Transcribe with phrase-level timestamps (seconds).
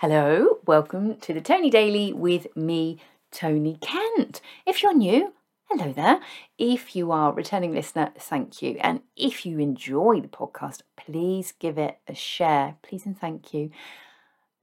[0.00, 3.00] Hello, welcome to the Toni Daily with me,
[3.32, 4.40] Toni Kent.
[4.64, 6.20] If you're new, hello there.
[6.56, 8.76] If you are a returning listener, thank you.
[8.80, 12.76] And if you enjoy the podcast, please give it a share.
[12.80, 13.72] Please and thank you.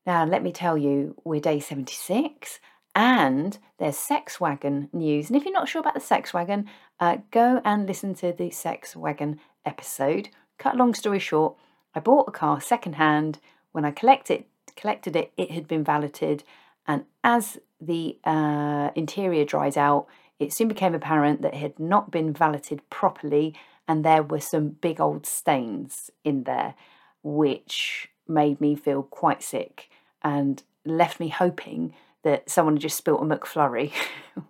[0.05, 2.61] Now, let me tell you, we're day 76
[2.95, 5.27] and there's Sex Wagon news.
[5.27, 6.69] And if you're not sure about the Sex Wagon,
[7.01, 10.29] uh, go and listen to the Sex Wagon episode.
[10.57, 11.57] Cut long story short,
[11.93, 13.39] I bought a car secondhand.
[13.73, 14.45] When I collected
[14.75, 16.43] collected it, it had been valeted,
[16.87, 20.07] and as the uh, interior dried out,
[20.39, 23.55] it soon became apparent that it had not been valeted properly,
[23.87, 26.75] and there were some big old stains in there,
[27.23, 29.89] which made me feel quite sick
[30.23, 33.93] and left me hoping that someone had just spilt a McFlurry,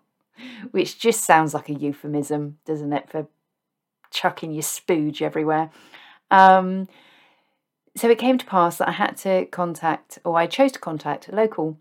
[0.71, 3.27] which just sounds like a euphemism, doesn't it, for
[4.11, 5.69] chucking your spooge everywhere.
[6.31, 6.87] Um,
[7.95, 11.29] so it came to pass that I had to contact, or I chose to contact,
[11.29, 11.77] a local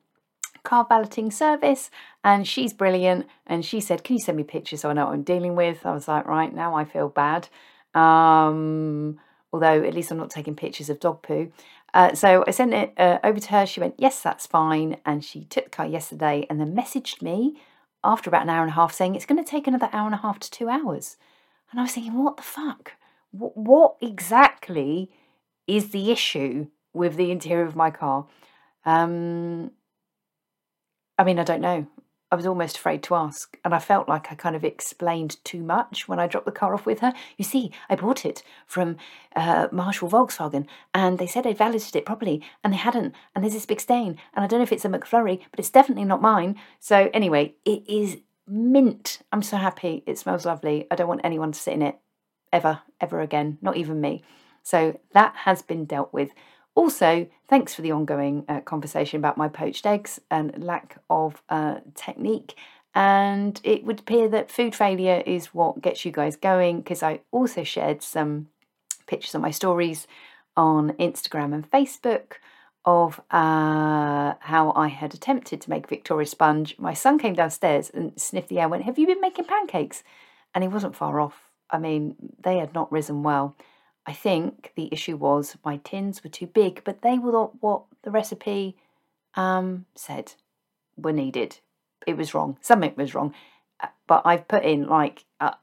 [0.62, 1.90] car valeting service,
[2.22, 3.26] and she's brilliant.
[3.46, 5.84] And she said, "Can you send me pictures so I know what I'm dealing with?"
[5.84, 7.48] I was like, "Right now, I feel bad."
[7.94, 9.18] Um,
[9.52, 11.52] although at least I'm not taking pictures of dog poo.
[11.92, 13.66] Uh, so I sent it uh, over to her.
[13.66, 17.60] She went, "Yes, that's fine," and she took the car yesterday, and then messaged me
[18.02, 20.14] after about an hour and a half saying it's going to take another hour and
[20.14, 21.16] a half to two hours.
[21.70, 22.92] And I was thinking, what the fuck?
[23.34, 25.10] what, what exactly?
[25.66, 28.26] Is the issue with the interior of my car?
[28.84, 29.70] Um,
[31.18, 31.86] I mean, I don't know.
[32.32, 35.62] I was almost afraid to ask, and I felt like I kind of explained too
[35.62, 37.12] much when I dropped the car off with her.
[37.36, 38.96] You see, I bought it from
[39.36, 43.14] uh, Marshall Volkswagen, and they said they'd validated it properly, and they hadn't.
[43.34, 45.70] And there's this big stain, and I don't know if it's a McFlurry, but it's
[45.70, 46.56] definitely not mine.
[46.80, 48.18] So anyway, it is
[48.48, 49.20] mint.
[49.30, 50.02] I'm so happy.
[50.04, 50.88] It smells lovely.
[50.90, 52.00] I don't want anyone to sit in it
[52.52, 53.58] ever, ever again.
[53.62, 54.24] Not even me.
[54.64, 56.30] So that has been dealt with.
[56.74, 61.76] Also, thanks for the ongoing uh, conversation about my poached eggs and lack of uh,
[61.94, 62.56] technique.
[62.94, 67.20] And it would appear that food failure is what gets you guys going because I
[67.30, 68.48] also shared some
[69.06, 70.06] pictures on my stories
[70.56, 72.34] on Instagram and Facebook
[72.84, 76.76] of uh, how I had attempted to make Victoria sponge.
[76.78, 80.02] My son came downstairs and sniffed the air, went, Have you been making pancakes?
[80.54, 81.50] And he wasn't far off.
[81.70, 83.56] I mean, they had not risen well.
[84.06, 88.10] I think the issue was my tins were too big, but they were what the
[88.10, 88.76] recipe
[89.34, 90.34] um, said
[90.96, 91.58] were needed.
[92.06, 92.58] It was wrong.
[92.60, 93.34] Something was wrong.
[93.80, 95.54] Uh, but I've put in like, uh,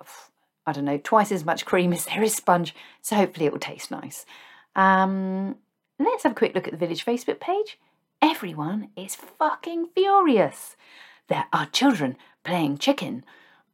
[0.66, 3.60] I don't know, twice as much cream as there is sponge, so hopefully it will
[3.60, 4.26] taste nice.
[4.76, 5.58] Um,
[6.00, 7.80] let's have a quick look at the village Facebook page.
[8.22, 10.76] Everyone is fucking furious.
[11.28, 13.24] There are children playing chicken,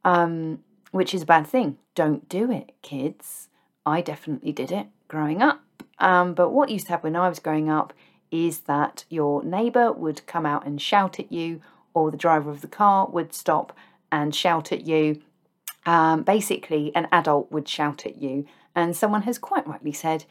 [0.04, 1.78] um, which is a bad thing.
[1.94, 3.48] Don't do it, kids.
[3.88, 5.62] I definitely did it growing up.
[5.98, 7.92] Um, but what used to happen when I was growing up
[8.30, 11.60] is that your neighbour would come out and shout at you,
[11.94, 13.76] or the driver of the car would stop
[14.12, 15.22] and shout at you.
[15.86, 20.24] Um, basically, an adult would shout at you, and someone has quite rightly said,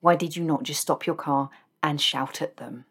[0.00, 1.50] Why did you not just stop your car
[1.82, 2.84] and shout at them?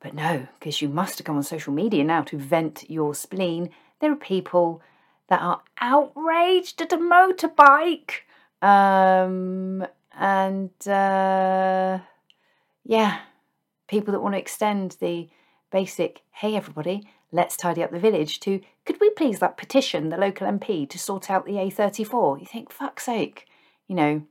[0.00, 3.70] But no, because you must have come on social media now to vent your spleen.
[4.00, 4.80] There are people
[5.28, 8.20] that are outraged at a motorbike
[8.62, 11.98] um, and uh,
[12.84, 13.20] yeah,
[13.88, 15.28] people that want to extend the
[15.70, 20.16] basic, hey everybody, let's tidy up the village to could we please like petition the
[20.16, 22.40] local MP to sort out the A34?
[22.40, 23.46] You think, fuck's sake,
[23.86, 24.22] you know,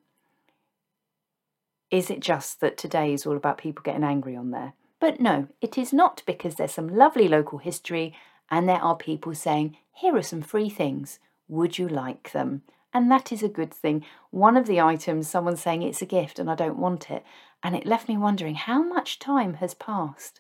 [1.91, 4.73] is it just that today is all about people getting angry on there?
[4.99, 8.15] But no, it is not because there's some lovely local history
[8.49, 11.19] and there are people saying, here are some free things.
[11.47, 12.63] Would you like them?
[12.97, 14.03] And that is a good thing.
[14.31, 17.23] One of the items, someone saying it's a gift and I don't want it.
[17.61, 20.39] And it left me wondering how much time has passed.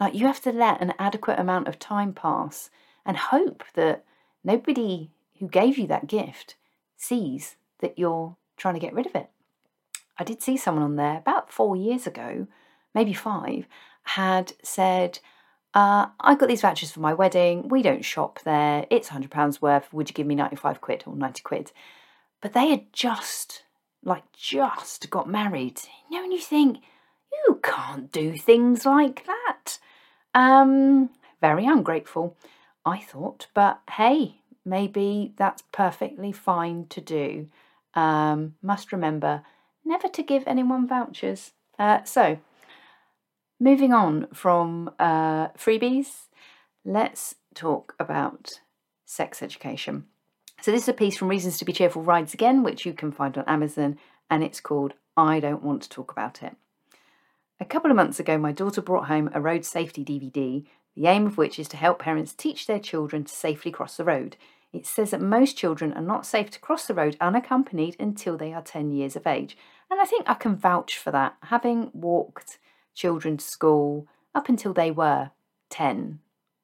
[0.00, 2.70] Like, you have to let an adequate amount of time pass
[3.04, 4.06] and hope that
[4.42, 6.56] nobody who gave you that gift
[6.96, 9.28] sees that you're trying to get rid of it.
[10.16, 12.46] I did see someone on there about four years ago,
[12.94, 13.68] maybe five,
[14.04, 15.18] had said,
[15.74, 17.68] uh, I got these vouchers for my wedding.
[17.68, 18.86] We don't shop there.
[18.88, 19.92] It's £100 worth.
[19.92, 21.72] Would you give me 95 quid or 90 quid?
[22.40, 23.62] But they had just,
[24.04, 25.80] like, just got married.
[26.10, 26.78] You know, and you think,
[27.46, 29.78] you can't do things like that.
[30.34, 32.36] Um, very ungrateful,
[32.84, 33.48] I thought.
[33.54, 37.46] But hey, maybe that's perfectly fine to do.
[37.94, 39.42] Um, must remember
[39.84, 41.52] never to give anyone vouchers.
[41.78, 42.38] Uh, so,
[43.58, 46.26] moving on from uh, freebies,
[46.84, 48.60] let's talk about
[49.04, 50.06] sex education.
[50.60, 53.12] So, this is a piece from Reasons to Be Cheerful Rides Again, which you can
[53.12, 53.96] find on Amazon,
[54.28, 56.56] and it's called I Don't Want to Talk About It.
[57.60, 60.66] A couple of months ago, my daughter brought home a road safety DVD,
[60.96, 64.04] the aim of which is to help parents teach their children to safely cross the
[64.04, 64.36] road.
[64.72, 68.52] It says that most children are not safe to cross the road unaccompanied until they
[68.52, 69.56] are 10 years of age.
[69.92, 72.58] And I think I can vouch for that, having walked
[72.96, 75.30] children to school up until they were
[75.70, 76.18] 10,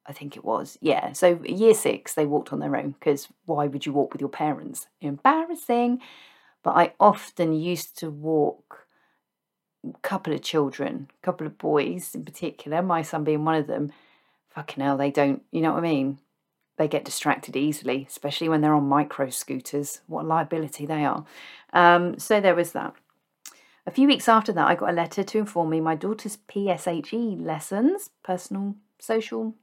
[0.07, 0.79] I think it was.
[0.81, 4.21] Yeah, so year six, they walked on their own because why would you walk with
[4.21, 4.87] your parents?
[5.01, 6.01] Embarrassing.
[6.63, 8.87] But I often used to walk
[9.87, 13.67] a couple of children, a couple of boys in particular, my son being one of
[13.67, 13.93] them.
[14.51, 16.19] Fucking hell, they don't, you know what I mean?
[16.77, 20.01] they get distracted easily, especially when they're on micro scooters.
[20.07, 21.25] What a liability they are.
[21.73, 22.95] Um, so there was that.
[23.87, 27.45] A few weeks after that, I got a letter to inform me my daughter's PSHE
[27.45, 29.55] lessons, personal, social,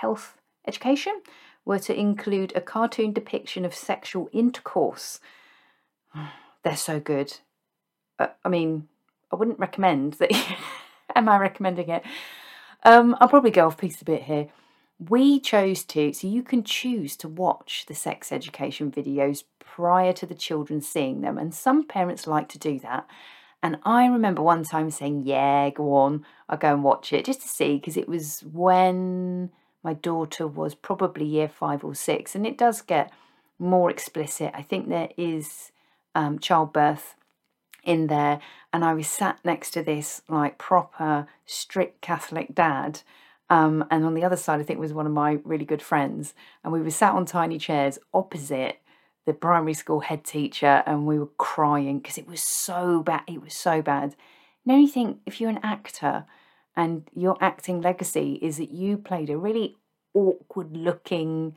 [0.00, 0.36] health
[0.66, 1.22] education,
[1.64, 5.20] were to include a cartoon depiction of sexual intercourse.
[6.62, 7.38] They're so good.
[8.18, 8.88] Uh, I mean,
[9.32, 10.30] I wouldn't recommend that.
[11.16, 12.02] Am I recommending it?
[12.82, 14.48] Um, I'll probably go off piece a bit here
[14.98, 20.26] we chose to, so you can choose to watch the sex education videos prior to
[20.26, 21.36] the children seeing them.
[21.36, 23.06] And some parents like to do that.
[23.62, 27.42] And I remember one time saying, Yeah, go on, I'll go and watch it just
[27.42, 29.50] to see, because it was when
[29.84, 32.34] my daughter was probably year five or six.
[32.34, 33.12] And it does get
[33.58, 34.50] more explicit.
[34.54, 35.70] I think there is
[36.14, 37.14] um, childbirth
[37.84, 38.40] in there.
[38.72, 43.02] And I was sat next to this like proper strict Catholic dad
[43.50, 46.34] um, and on the other side, I think was one of my really good friends.
[46.62, 48.78] And we were sat on tiny chairs opposite
[49.26, 53.22] the primary school head teacher, and we were crying because it was so bad.
[53.26, 54.16] It was so bad.
[54.64, 56.26] You know, you think if you're an actor
[56.76, 59.76] and your acting legacy is that you played a really
[60.12, 61.56] awkward looking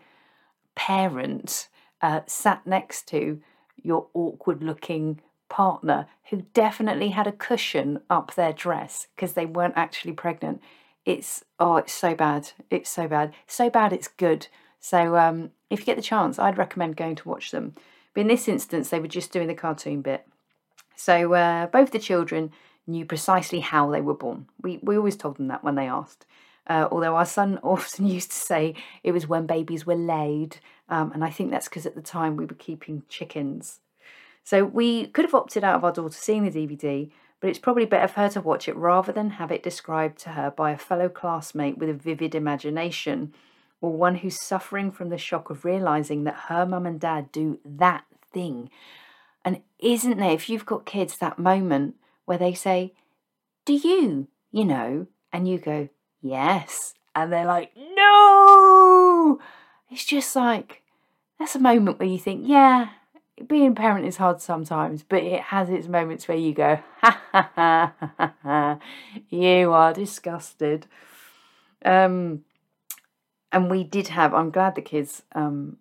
[0.75, 1.69] parent
[2.01, 3.41] uh, sat next to
[3.81, 5.19] your awkward looking
[5.49, 10.61] partner who definitely had a cushion up their dress because they weren't actually pregnant.
[11.05, 12.51] It's oh it's so bad.
[12.69, 13.33] It's so bad.
[13.45, 14.47] So bad it's good.
[14.79, 17.75] So um, if you get the chance i'd recommend going to watch them.
[18.13, 20.27] But in this instance they were just doing the cartoon bit.
[20.95, 22.51] So uh, both the children
[22.87, 24.47] knew precisely how they were born.
[24.61, 26.25] We, we always told them that when they asked.
[26.65, 30.57] Uh, although our son often used to say it was when babies were laid
[30.89, 33.79] um, and i think that's because at the time we were keeping chickens.
[34.43, 37.85] So we could have opted out of our daughter seeing the dvd but it's probably
[37.85, 40.77] better for her to watch it rather than have it described to her by a
[40.77, 43.33] fellow classmate with a vivid imagination
[43.79, 47.59] or one who's suffering from the shock of realizing that her mum and dad do
[47.63, 48.69] that thing.
[49.45, 51.95] And isn't there, if you've got kids, that moment
[52.27, 52.93] where they say,
[53.65, 55.07] Do you, you know?
[55.31, 55.89] And you go,
[56.21, 56.93] Yes.
[57.15, 59.39] And they're like, No.
[59.89, 60.83] It's just like,
[61.39, 62.89] that's a moment where you think, Yeah,
[63.47, 67.21] being a parent is hard sometimes, but it has its moments where you go, ha
[67.31, 68.79] ha ha ha ha,
[69.29, 70.87] you are disgusted.
[71.85, 72.43] Um,
[73.51, 75.77] and we did have, I'm glad the kids um,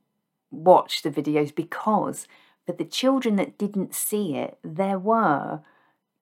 [0.53, 2.29] watched the videos because
[2.65, 5.63] for the children that didn't see it, there were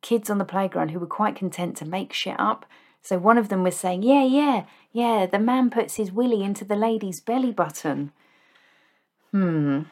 [0.04, 2.66] kids on the playground who were quite content to make shit up.
[3.02, 6.64] So one of them was saying, Yeah, yeah, yeah, the man puts his willy into
[6.64, 8.12] the lady's belly button.
[9.32, 9.82] Hmm,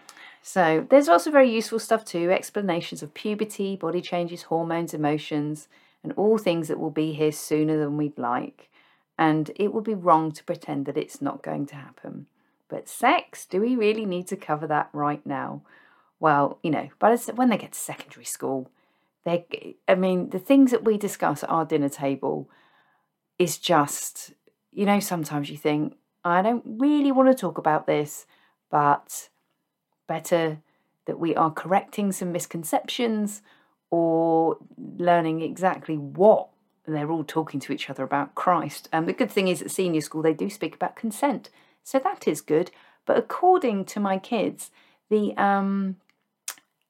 [0.42, 5.66] so there's also very useful stuff too explanations of puberty, body changes, hormones, emotions,
[6.02, 8.68] and all things that will be here sooner than we'd like.
[9.18, 12.26] And it would be wrong to pretend that it's not going to happen.
[12.68, 15.62] But sex, do we really need to cover that right now?
[16.18, 18.70] Well, you know, but when they get to secondary school,
[19.24, 22.50] they, I mean, the things that we discuss at our dinner table
[23.38, 24.32] is just,
[24.72, 28.26] you know, sometimes you think, I don't really want to talk about this,
[28.70, 29.28] but
[30.06, 30.58] better
[31.06, 33.42] that we are correcting some misconceptions
[33.90, 36.48] or learning exactly what
[36.86, 38.88] they're all talking to each other about Christ.
[38.92, 41.50] And the good thing is at senior school they do speak about consent,
[41.82, 42.70] so that is good.
[43.06, 44.70] But according to my kids,
[45.10, 45.96] the um,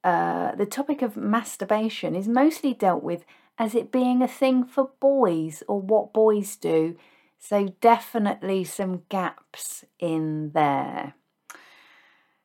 [0.04, 3.25] uh, the topic of masturbation is mostly dealt with
[3.59, 6.97] as it being a thing for boys or what boys do.
[7.38, 11.14] So definitely some gaps in there.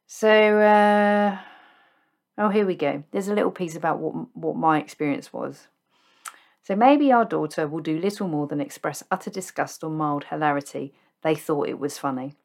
[0.06, 1.38] So, uh,
[2.38, 3.04] oh, here we go.
[3.12, 5.68] There's a little piece about what, what my experience was.
[6.64, 10.94] So maybe our daughter will do little more than express utter disgust or mild hilarity.
[11.24, 12.36] They thought it was funny.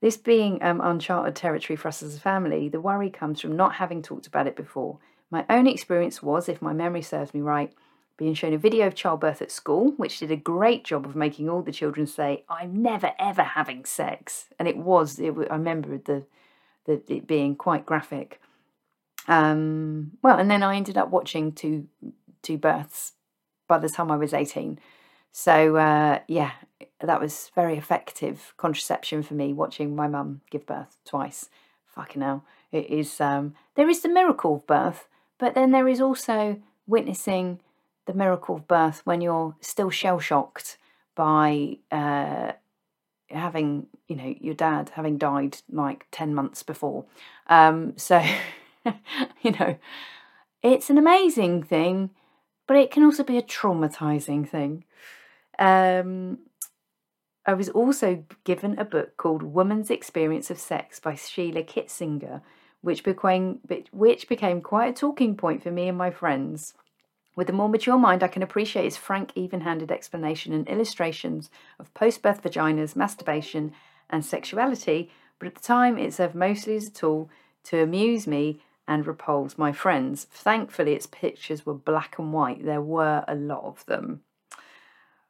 [0.00, 3.74] This being um, uncharted territory for us as a family, the worry comes from not
[3.74, 4.98] having talked about it before.
[5.30, 7.72] My own experience was, if my memory serves me right,
[8.16, 11.48] being shown a video of childbirth at school, which did a great job of making
[11.48, 15.18] all the children say, "I'm never ever having sex," and it was.
[15.18, 16.24] It, I remember the
[16.86, 18.40] the, it being quite graphic.
[19.28, 21.88] Um, well, and then I ended up watching two
[22.42, 23.12] two births
[23.68, 24.78] by the time I was 18.
[25.38, 26.52] So, uh, yeah,
[26.98, 31.50] that was very effective contraception for me watching my mum give birth twice.
[31.94, 32.42] Fucking hell.
[32.72, 37.60] It is, um, there is the miracle of birth, but then there is also witnessing
[38.06, 40.78] the miracle of birth when you're still shell shocked
[41.14, 42.52] by uh,
[43.28, 47.04] having, you know, your dad having died like 10 months before.
[47.48, 48.24] Um, so,
[49.42, 49.76] you know,
[50.62, 52.08] it's an amazing thing,
[52.66, 54.84] but it can also be a traumatizing thing.
[55.58, 56.38] Um,
[57.46, 62.42] I was also given a book called Woman's Experience of Sex by Sheila Kitzinger,
[62.80, 63.60] which became
[63.92, 66.74] which became quite a talking point for me and my friends.
[67.36, 71.50] With a more mature mind, I can appreciate its frank, even handed explanation and illustrations
[71.78, 73.72] of post birth vaginas, masturbation,
[74.08, 77.30] and sexuality, but at the time it served mostly as a tool
[77.64, 80.24] to amuse me and repulse my friends.
[80.30, 84.22] Thankfully, its pictures were black and white, there were a lot of them.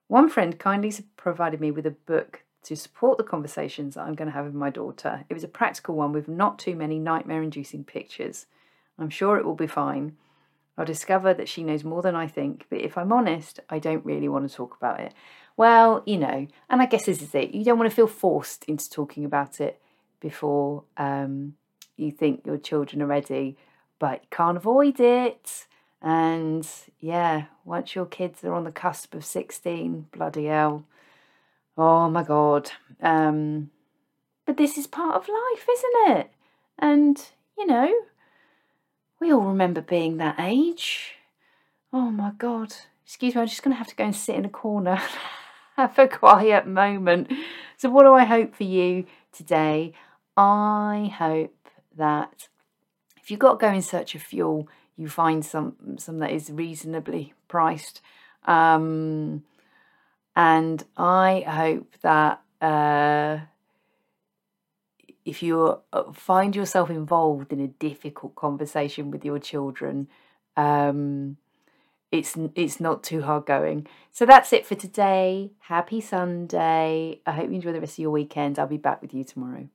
[0.08, 4.28] One friend kindly provided me with a book to support the conversations that I'm going
[4.28, 5.24] to have with my daughter.
[5.28, 8.46] It was a practical one with not too many nightmare inducing pictures.
[8.98, 10.16] I'm sure it will be fine.
[10.78, 14.04] I'll discover that she knows more than I think, but if I'm honest, I don't
[14.04, 15.14] really want to talk about it.
[15.56, 17.54] Well, you know, and I guess this is it.
[17.54, 19.80] You don't want to feel forced into talking about it
[20.20, 21.54] before um,
[21.96, 23.56] you think your children are ready,
[23.98, 25.66] but you can't avoid it.
[26.02, 26.68] And
[27.00, 30.84] yeah, once your kids are on the cusp of 16, bloody hell.
[31.76, 32.70] Oh my God.
[33.02, 33.70] Um,
[34.46, 36.30] but this is part of life, isn't it?
[36.78, 37.20] And,
[37.58, 37.92] you know,
[39.20, 41.14] we all remember being that age.
[41.92, 42.74] Oh my God.
[43.04, 45.00] Excuse me, I'm just going to have to go and sit in a corner,
[45.76, 47.32] have a quiet moment.
[47.76, 49.92] So, what do I hope for you today?
[50.36, 52.48] I hope that
[53.16, 56.50] if you've got to go in search of fuel, you find some some that is
[56.50, 58.00] reasonably priced.
[58.44, 59.44] Um,
[60.34, 63.38] and I hope that uh,
[65.24, 70.08] if you uh, find yourself involved in a difficult conversation with your children,
[70.56, 71.36] um,
[72.12, 73.86] it's it's not too hard going.
[74.12, 75.52] So that's it for today.
[75.60, 77.20] Happy Sunday.
[77.26, 78.58] I hope you enjoy the rest of your weekend.
[78.58, 79.68] I'll be back with you tomorrow.